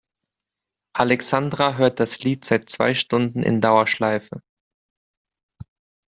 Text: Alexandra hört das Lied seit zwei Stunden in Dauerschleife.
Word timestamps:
Alexandra 0.95 1.75
hört 1.77 1.99
das 1.99 2.21
Lied 2.23 2.43
seit 2.43 2.67
zwei 2.71 2.95
Stunden 2.95 3.43
in 3.43 3.61
Dauerschleife. 3.61 4.41